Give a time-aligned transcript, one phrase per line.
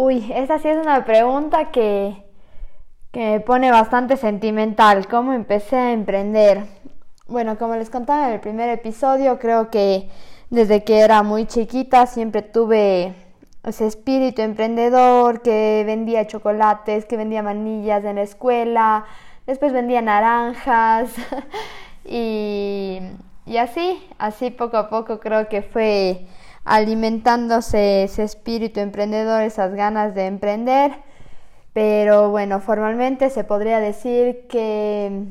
[0.00, 2.22] Uy, esta sí es una pregunta que,
[3.10, 5.08] que me pone bastante sentimental.
[5.08, 6.66] ¿Cómo empecé a emprender?
[7.26, 10.08] Bueno, como les contaba en el primer episodio, creo que
[10.50, 13.12] desde que era muy chiquita siempre tuve
[13.64, 19.04] ese espíritu emprendedor que vendía chocolates, que vendía manillas en la escuela,
[19.48, 21.10] después vendía naranjas
[22.04, 23.00] y,
[23.46, 26.28] y así, así poco a poco creo que fue
[26.68, 30.92] alimentándose ese espíritu emprendedor, esas ganas de emprender.
[31.72, 35.24] Pero bueno, formalmente se podría decir que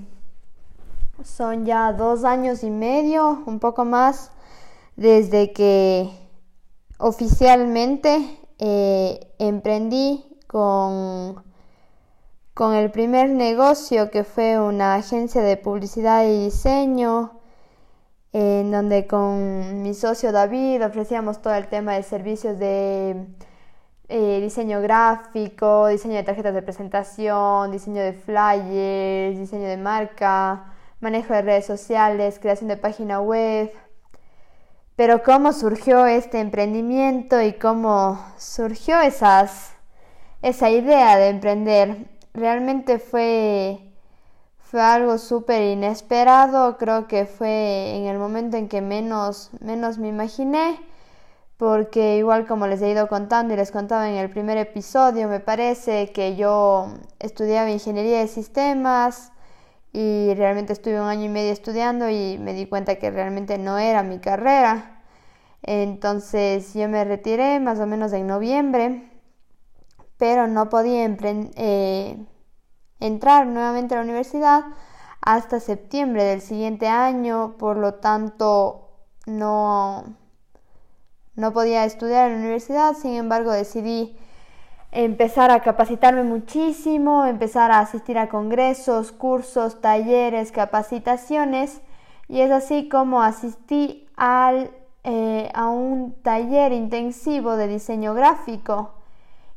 [1.23, 4.31] son ya dos años y medio, un poco más,
[4.95, 6.09] desde que
[6.97, 11.43] oficialmente eh, emprendí con,
[12.53, 17.36] con el primer negocio que fue una agencia de publicidad y diseño
[18.37, 23.25] en donde con mi socio David ofrecíamos todo el tema de servicios de
[24.09, 31.33] eh, diseño gráfico, diseño de tarjetas de presentación, diseño de flyers, diseño de marca, manejo
[31.33, 33.71] de redes sociales, creación de página web.
[34.95, 39.73] Pero cómo surgió este emprendimiento y cómo surgió esas,
[40.43, 43.79] esa idea de emprender, realmente fue
[44.69, 50.09] fue algo súper inesperado, creo que fue en el momento en que menos, menos me
[50.09, 50.77] imaginé,
[51.55, 55.39] porque igual como les he ido contando y les contaba en el primer episodio, me
[55.39, 56.87] parece que yo
[57.19, 59.31] estudiaba ingeniería de sistemas
[59.93, 63.77] y realmente estuve un año y medio estudiando y me di cuenta que realmente no
[63.77, 65.01] era mi carrera.
[65.63, 69.09] Entonces yo me retiré más o menos en noviembre,
[70.17, 71.51] pero no podía emprender.
[71.55, 72.17] Eh,
[72.99, 74.65] entrar nuevamente a la universidad
[75.21, 78.89] hasta septiembre del siguiente año, por lo tanto
[79.25, 80.05] no,
[81.35, 84.17] no podía estudiar en la universidad, sin embargo decidí
[84.91, 91.81] empezar a capacitarme muchísimo, empezar a asistir a congresos, cursos, talleres, capacitaciones
[92.27, 94.71] y es así como asistí al,
[95.03, 98.93] eh, a un taller intensivo de diseño gráfico.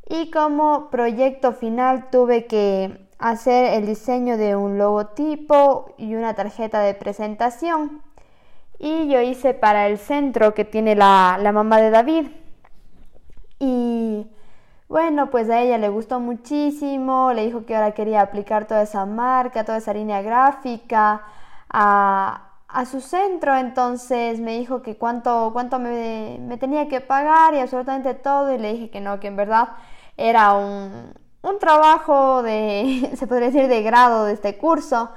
[0.08, 6.80] Y como proyecto final tuve que hacer el diseño de un logotipo y una tarjeta
[6.80, 8.02] de presentación.
[8.78, 12.28] Y yo hice para el centro que tiene la, mamá de David.
[13.58, 14.26] Y
[14.88, 19.04] bueno, pues a ella le gustó muchísimo, le dijo que ahora quería aplicar toda esa
[19.04, 21.22] marca, toda esa línea gráfica
[21.68, 22.46] a,
[22.90, 28.14] su centro, entonces me dijo que cuánto, cuánto me, me, tenía que pagar y absolutamente
[28.14, 29.70] todo y le dije que no, que en verdad
[30.16, 35.10] era un, un trabajo de, se podría decir, de grado de este curso.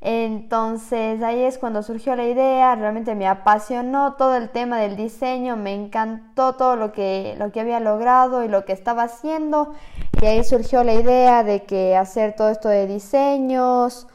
[0.00, 5.56] Entonces ahí es cuando surgió la idea, realmente me apasionó todo el tema del diseño,
[5.56, 9.72] me encantó todo lo que, lo que había logrado y lo que estaba haciendo.
[10.20, 14.06] Y ahí surgió la idea de que hacer todo esto de diseños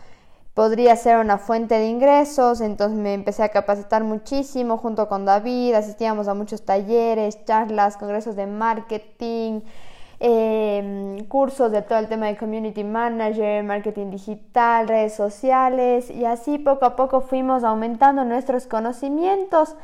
[0.53, 2.61] podría ser una fuente de ingresos.
[2.61, 8.35] Entonces me empecé a capacitar muchísimo junto con David, asistíamos a muchos talleres, charlas, congresos
[8.35, 9.61] de marketing.
[10.21, 16.57] Em, cursos de todo el tema de community manager, marketing digital, redes sociales y así
[16.57, 19.77] poco a poco fuimos aumentando nuestros conocimientos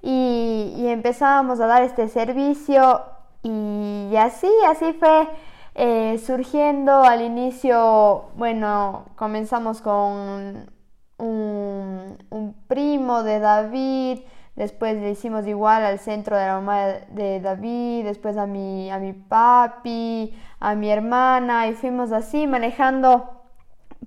[0.00, 3.02] y, empezábamos a dar este servicio
[3.42, 5.28] y así, así fue
[5.74, 7.02] eh, surgiendo.
[7.02, 10.70] Al inicio, bueno, comenzamos con
[11.18, 14.20] un primo de David,
[14.56, 18.98] Después le hicimos igual al centro de la mamá de David, después a mi, a
[18.98, 23.42] mi papi, a mi hermana y fuimos así manejando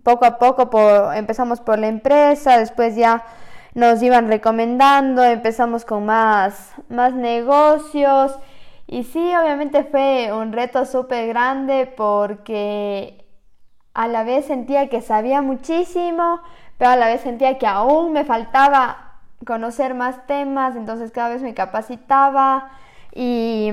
[0.04, 0.69] poco a poco.
[0.69, 3.24] Por, empezamos por la empresa, después ya
[3.74, 8.38] nos iban recomendando, empezamos con más, más negocios
[8.88, 13.25] y sí, obviamente fue un reto súper grande porque
[13.94, 16.42] a la vez sentía que sabía muchísimo,
[16.78, 19.02] pero a la vez sentía que aún me faltaba
[19.45, 22.72] conocer más temas, entonces cada vez me capacitaba
[23.16, 23.72] y,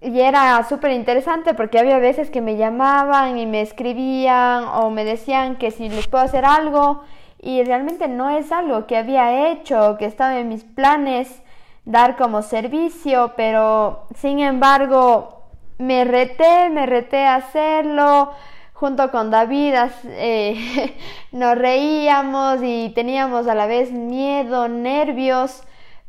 [0.00, 5.56] era súper interesante porque había veces que me llamaban y me escribían o me decían
[5.56, 7.02] que si les puedo hacer algo
[7.40, 11.42] y realmente no es algo que había hecho, que estaba en mis planes
[11.84, 15.40] dar como servicio, pero sin embargo
[15.78, 18.32] me reté, me reté a hacerlo.
[18.80, 19.74] Junto con David
[20.06, 20.96] eh,
[21.32, 25.64] nos reíamos y teníamos a la vez miedo, nervios,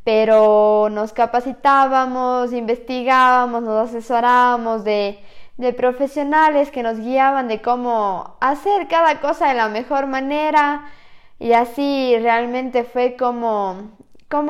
[0.05, 5.19] pero nos capacitábamos, investigábamos, nos asesorábamos de,
[5.57, 10.85] de profesionales que nos guiaban de cómo hacer cada cosa de la mejor manera.
[11.39, 13.91] Y así realmente fue como,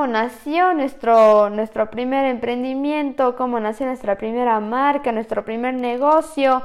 [0.08, 6.62] nació nuestro, nuestro primer emprendimiento, cómo nació nuestra primera marca, nuestro primer negocio,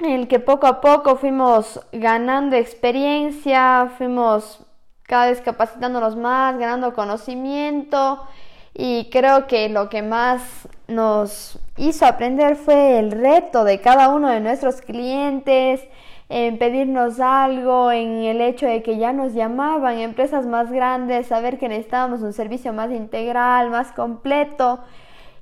[0.00, 4.64] en el que poco a poco fuimos ganando experiencia, fuimos
[5.02, 8.20] cada vez capacitándonos más, ganando conocimiento
[8.74, 14.28] y creo que lo que más nos hizo aprender fue el reto de cada uno
[14.28, 15.82] de nuestros clientes,
[16.28, 21.58] en pedirnos algo, en el hecho de que ya nos llamaban empresas más grandes, saber
[21.58, 24.78] que necesitábamos un servicio más integral, más completo.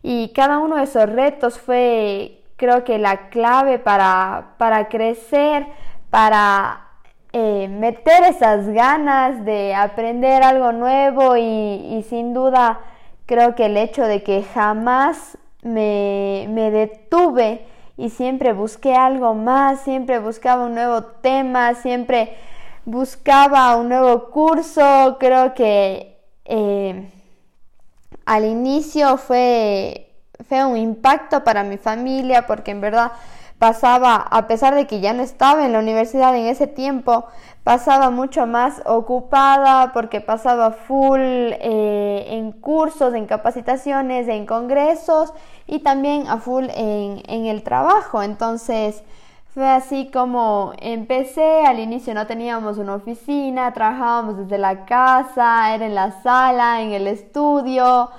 [0.03, 5.67] Y cada uno de esos retos fue, creo que, la clave para, para crecer,
[6.11, 6.89] para
[7.33, 12.81] eh, meter esas ganas de aprender algo nuevo y, sin duda
[13.27, 17.67] creo que el hecho de que jamás me, me, detuve
[17.97, 22.37] y siempre busqué algo más, siempre buscaba un nuevo tema, siempre
[22.85, 27.11] buscaba un nuevo curso, creo que eh,
[28.25, 30.08] al inicio fue,
[30.47, 33.13] fue un impacto para mi familia porque en verdad
[33.59, 37.27] pasaba, a pesar de que ya no estaba en la universidad en ese tiempo,
[37.65, 45.33] pasaba mucho más ocupada porque pasaba full eh, en cursos, en capacitaciones, en congresos
[45.67, 48.23] y también a full en, en el trabajo.
[48.23, 49.03] Entonces
[49.53, 55.85] fue así como empecé, al inicio no teníamos una oficina, trabajábamos desde la casa, era
[55.85, 58.11] en la sala, en el estudio.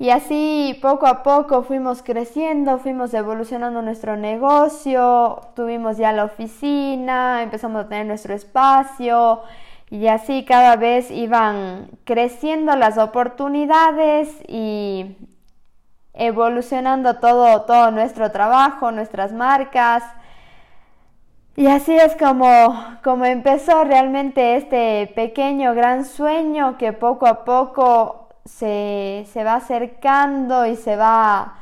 [0.00, 7.42] Y así poco a poco fuimos creciendo, fuimos evolucionando nuestro negocio, tuvimos ya la oficina,
[7.42, 9.42] empezamos a tener nuestro espacio
[9.90, 15.16] y así cada vez iban creciendo las oportunidades y
[16.14, 20.04] evolucionando todo, todo nuestro trabajo, nuestras marcas.
[21.56, 22.46] Y así es como,
[23.02, 30.76] como empezó realmente este pequeño gran sueño que poco a poco se, va acercando y
[30.76, 31.54] se va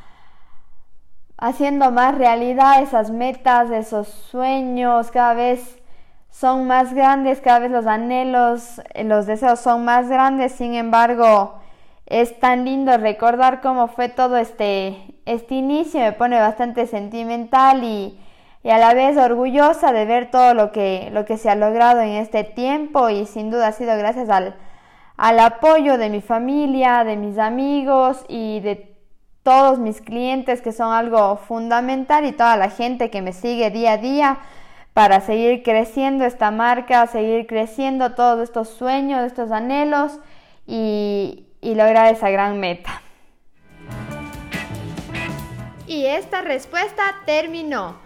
[1.36, 5.78] haciendo más realidad esas metas, esos sueños, cada vez
[6.30, 11.60] son más grandes, cada vez los anhelos, los deseos son más grandes, sin embargo,
[12.06, 14.96] es tan lindo recordar cómo fue todo este,
[15.26, 18.18] este inicio, me pone bastante sentimental y,
[18.62, 22.00] y, a la vez orgullosa de ver todo lo que, lo que se ha logrado
[22.00, 24.54] en este tiempo y sin duda ha sido gracias al,
[25.16, 28.96] al apoyo de mi familia, de mis amigos y de
[29.42, 33.92] todos mis clientes que son algo fundamental y toda la gente que me sigue día
[33.92, 34.38] a día
[34.92, 40.18] para seguir creciendo esta marca, seguir creciendo todos estos sueños, estos anhelos
[40.66, 43.02] y, lograr esa gran meta.
[45.86, 48.06] Y esta respuesta terminó.